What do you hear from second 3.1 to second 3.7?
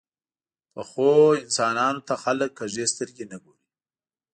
نه ګوري